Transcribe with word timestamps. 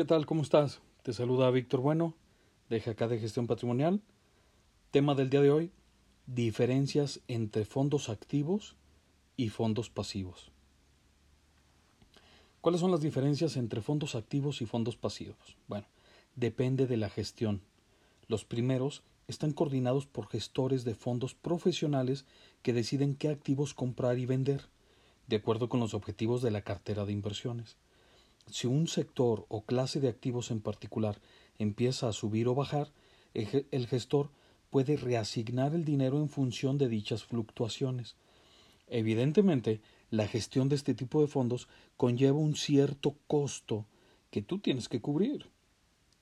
¿Qué 0.00 0.06
tal? 0.06 0.24
¿Cómo 0.24 0.40
estás? 0.40 0.80
Te 1.02 1.12
saluda 1.12 1.50
Víctor 1.50 1.80
Bueno, 1.80 2.14
de 2.70 2.78
acá 2.78 3.06
de 3.06 3.18
Gestión 3.18 3.46
Patrimonial. 3.46 4.00
Tema 4.90 5.14
del 5.14 5.28
día 5.28 5.42
de 5.42 5.50
hoy, 5.50 5.72
diferencias 6.26 7.20
entre 7.28 7.66
fondos 7.66 8.08
activos 8.08 8.76
y 9.36 9.50
fondos 9.50 9.90
pasivos. 9.90 10.52
¿Cuáles 12.62 12.80
son 12.80 12.90
las 12.90 13.02
diferencias 13.02 13.58
entre 13.58 13.82
fondos 13.82 14.14
activos 14.14 14.62
y 14.62 14.64
fondos 14.64 14.96
pasivos? 14.96 15.58
Bueno, 15.68 15.86
depende 16.34 16.86
de 16.86 16.96
la 16.96 17.10
gestión. 17.10 17.60
Los 18.26 18.46
primeros 18.46 19.02
están 19.28 19.52
coordinados 19.52 20.06
por 20.06 20.28
gestores 20.28 20.84
de 20.84 20.94
fondos 20.94 21.34
profesionales 21.34 22.24
que 22.62 22.72
deciden 22.72 23.16
qué 23.16 23.28
activos 23.28 23.74
comprar 23.74 24.18
y 24.18 24.24
vender, 24.24 24.62
de 25.26 25.36
acuerdo 25.36 25.68
con 25.68 25.78
los 25.78 25.92
objetivos 25.92 26.40
de 26.40 26.52
la 26.52 26.62
cartera 26.62 27.04
de 27.04 27.12
inversiones. 27.12 27.76
Si 28.46 28.66
un 28.66 28.88
sector 28.88 29.46
o 29.48 29.62
clase 29.62 30.00
de 30.00 30.08
activos 30.08 30.50
en 30.50 30.60
particular 30.60 31.20
empieza 31.58 32.08
a 32.08 32.12
subir 32.12 32.48
o 32.48 32.54
bajar, 32.54 32.92
el 33.34 33.86
gestor 33.86 34.30
puede 34.70 34.96
reasignar 34.96 35.74
el 35.74 35.84
dinero 35.84 36.18
en 36.18 36.28
función 36.28 36.78
de 36.78 36.88
dichas 36.88 37.24
fluctuaciones. 37.24 38.16
Evidentemente, 38.88 39.80
la 40.10 40.26
gestión 40.26 40.68
de 40.68 40.76
este 40.76 40.94
tipo 40.94 41.20
de 41.20 41.28
fondos 41.28 41.68
conlleva 41.96 42.38
un 42.38 42.56
cierto 42.56 43.16
costo 43.26 43.86
que 44.30 44.42
tú 44.42 44.58
tienes 44.58 44.88
que 44.88 45.00
cubrir, 45.00 45.50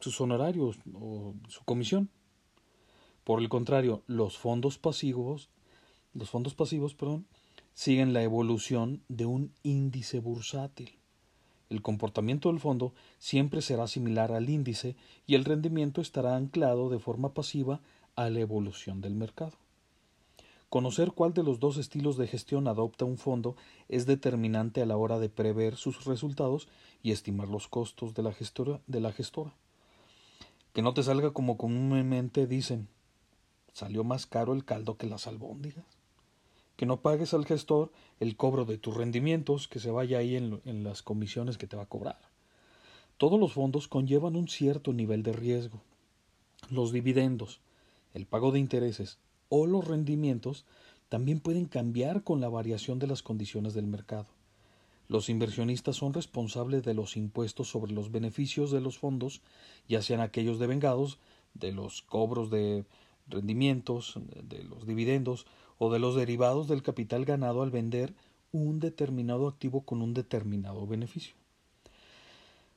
sus 0.00 0.20
honorarios 0.20 0.78
o 0.94 1.34
su 1.48 1.64
comisión. 1.64 2.10
Por 3.24 3.40
el 3.40 3.48
contrario, 3.48 4.02
los 4.06 4.36
fondos 4.36 4.78
pasivos, 4.78 5.48
los 6.14 6.30
fondos 6.30 6.54
pasivos, 6.54 6.94
perdón, 6.94 7.26
siguen 7.74 8.12
la 8.12 8.22
evolución 8.22 9.02
de 9.08 9.26
un 9.26 9.52
índice 9.62 10.20
bursátil. 10.20 10.98
El 11.68 11.82
comportamiento 11.82 12.48
del 12.48 12.60
fondo 12.60 12.92
siempre 13.18 13.60
será 13.60 13.88
similar 13.88 14.32
al 14.32 14.48
índice 14.48 14.96
y 15.26 15.34
el 15.34 15.44
rendimiento 15.44 16.00
estará 16.00 16.36
anclado 16.36 16.90
de 16.90 17.00
forma 17.00 17.34
pasiva 17.34 17.80
a 18.14 18.30
la 18.30 18.40
evolución 18.40 19.00
del 19.00 19.14
mercado. 19.14 19.56
Conocer 20.68 21.12
cuál 21.12 21.32
de 21.32 21.42
los 21.42 21.58
dos 21.58 21.76
estilos 21.76 22.16
de 22.16 22.26
gestión 22.26 22.68
adopta 22.68 23.04
un 23.04 23.18
fondo 23.18 23.56
es 23.88 24.06
determinante 24.06 24.82
a 24.82 24.86
la 24.86 24.96
hora 24.96 25.18
de 25.18 25.28
prever 25.28 25.76
sus 25.76 26.04
resultados 26.04 26.68
y 27.02 27.12
estimar 27.12 27.48
los 27.48 27.68
costos 27.68 28.14
de 28.14 28.22
la 28.22 28.32
gestora. 28.32 28.80
De 28.86 29.00
la 29.00 29.12
gestora. 29.12 29.54
Que 30.72 30.82
no 30.82 30.92
te 30.92 31.02
salga 31.02 31.32
como 31.32 31.56
comúnmente 31.56 32.46
dicen, 32.46 32.88
salió 33.72 34.04
más 34.04 34.26
caro 34.26 34.52
el 34.52 34.64
caldo 34.64 34.96
que 34.96 35.06
las 35.06 35.26
albóndigas 35.26 35.95
que 36.76 36.86
no 36.86 37.00
pagues 37.00 37.34
al 37.34 37.46
gestor 37.46 37.90
el 38.20 38.36
cobro 38.36 38.64
de 38.64 38.78
tus 38.78 38.94
rendimientos, 38.94 39.66
que 39.66 39.80
se 39.80 39.90
vaya 39.90 40.18
ahí 40.18 40.36
en, 40.36 40.84
las 40.84 41.02
comisiones 41.02 41.58
que 41.58 41.66
te 41.66 41.76
va 41.76 41.84
a 41.84 41.88
cobrar. 41.88 42.18
Todos 43.16 43.40
los 43.40 43.54
fondos 43.54 43.88
conllevan 43.88 44.36
un 44.36 44.48
cierto 44.48 44.92
nivel 44.92 45.22
de 45.22 45.32
riesgo. 45.32 45.80
Los 46.70 46.92
dividendos, 46.92 47.60
el 48.12 48.26
pago 48.26 48.52
de 48.52 48.58
intereses 48.60 49.18
o 49.48 49.66
los 49.66 49.86
rendimientos 49.86 50.64
también 51.08 51.40
pueden 51.40 51.66
cambiar 51.66 52.24
con 52.24 52.40
la 52.40 52.48
variación 52.48 52.98
de 52.98 53.06
las 53.06 53.22
condiciones 53.22 53.72
del 53.74 53.86
mercado. 53.86 54.26
Los 55.08 55.28
inversionistas 55.28 55.96
son 55.96 56.12
responsables 56.12 56.82
de 56.82 56.92
los 56.92 57.16
impuestos 57.16 57.68
sobre 57.68 57.92
los 57.92 58.10
beneficios 58.10 58.72
de 58.72 58.80
los 58.80 58.98
fondos, 58.98 59.40
ya 59.88 60.02
sean 60.02 60.20
aquellos 60.20 60.58
devengados, 60.58 61.18
de 61.54 61.72
los 61.72 62.02
cobros 62.02 62.50
de 62.50 62.84
rendimientos, 63.28 64.18
de 64.42 64.64
los 64.64 64.86
dividendos 64.86 65.46
o 65.78 65.92
de 65.92 65.98
los 65.98 66.16
derivados 66.16 66.68
del 66.68 66.82
capital 66.82 67.24
ganado 67.24 67.62
al 67.62 67.70
vender 67.70 68.14
un 68.52 68.80
determinado 68.80 69.48
activo 69.48 69.82
con 69.82 70.02
un 70.02 70.14
determinado 70.14 70.86
beneficio. 70.86 71.34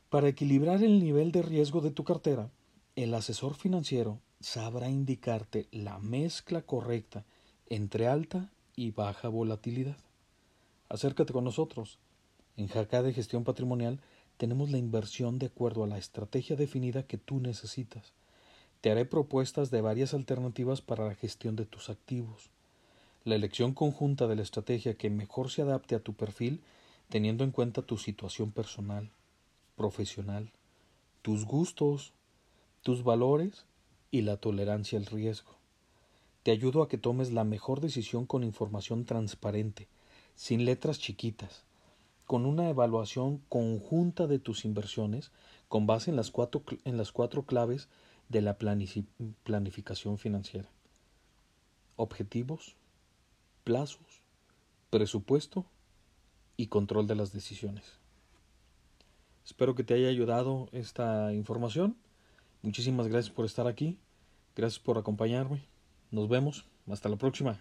Para 0.09 0.28
equilibrar 0.28 0.83
el 0.83 1.00
nivel 1.00 1.31
de 1.31 1.41
riesgo 1.41 1.81
de 1.81 1.91
tu 1.91 2.03
cartera, 2.03 2.50
el 2.95 3.14
asesor 3.14 3.53
financiero 3.53 4.19
sabrá 4.39 4.89
indicarte 4.89 5.67
la 5.72 6.00
mezcla 6.00 6.61
correcta 6.61 7.25
entre 7.68 8.07
alta 8.07 8.51
y 8.75 8.91
baja 8.91 9.29
volatilidad. 9.29 9.97
Acércate 10.90 11.31
con 11.31 11.44
nosotros. 11.44 12.00
En 12.57 12.68
Jacá 12.68 13.03
de 13.03 13.13
Gestión 13.13 13.44
Patrimonial 13.44 14.02
tenemos 14.38 14.72
la 14.72 14.78
inversión 14.78 15.38
de 15.38 15.46
acuerdo 15.46 15.84
a 15.84 15.88
la 15.88 15.97
estrategia 15.97 16.56
definida 16.56 17.03
que 17.03 17.18
tú 17.18 17.40
necesitas. 17.40 18.13
Te 18.81 18.91
haré 18.91 19.06
propuestas 19.06 19.69
de 19.72 19.81
varias 19.81 20.13
alternativas 20.13 20.81
para 20.81 21.06
la 21.06 21.16
gestión 21.16 21.56
de 21.56 21.66
tus 21.66 21.90
activos 21.90 22.50
la 23.24 23.35
elección 23.35 23.74
conjunta 23.74 24.28
de 24.28 24.35
la 24.35 24.41
estrategia 24.41 24.96
que 24.96 25.09
mejor 25.09 25.50
se 25.50 25.62
adapte 25.62 25.96
a 25.96 26.00
tu 26.00 26.13
perfil 26.13 26.62
teniendo 27.09 27.44
en 27.44 27.52
cuenta 27.52 27.81
tu 27.81 27.97
situación 27.97 28.52
personal, 28.52 29.12
profesional, 29.75 30.52
tus 31.22 31.46
gustos, 31.46 32.13
tus 32.81 33.03
valores 33.03 33.66
y 34.12 34.22
la 34.22 34.38
tolerancia 34.38 34.97
al 34.97 35.06
riesgo. 35.06 35.58
Te 36.44 36.52
ayudo 36.52 36.81
a 36.81 36.88
que 36.88 36.97
tomes 36.97 37.31
la 37.31 37.44
mejor 37.44 37.81
decisión 37.81 38.25
con 38.25 38.44
información 38.44 39.06
transparente, 39.06 39.88
sin 40.35 40.66
letras 40.66 41.00
chiquitas, 41.00 41.66
con 42.25 42.46
una 42.46 42.69
evaluación 42.69 43.41
conjunta 43.50 44.28
de 44.28 44.40
tus 44.40 44.63
inversiones 44.63 45.31
con 45.68 45.88
base 45.88 46.12
en 46.12 46.16
las 46.16 46.31
cuatro, 46.31 46.63
en 46.85 46.97
las 46.97 47.12
cuatro 47.12 47.44
claves 47.44 47.90
de 48.29 48.41
la 48.41 48.58
planificación 48.58 50.18
financiera. 50.18 50.69
Objetivos, 51.96 52.75
plazos, 53.69 54.24
presupuesto 54.90 55.63
y 56.57 56.68
control 56.69 57.06
de 57.06 57.13
las 57.13 57.31
decisiones. 57.31 58.00
Espero 59.46 59.75
que 59.75 59.84
te 59.84 59.94
haya 59.94 60.07
ayudado 60.07 60.69
esta 60.72 61.31
información. 61.34 61.96
Muchísimas 62.63 63.08
gracias 63.09 63.31
por 63.31 63.46
estar 63.46 63.68
aquí. 63.68 64.00
Gracias 64.56 64.79
por 64.79 64.97
acompañarme. 64.97 65.68
Nos 66.09 66.28
vemos. 66.28 66.66
Hasta 66.88 67.09
la 67.09 67.18
próxima. 67.18 67.59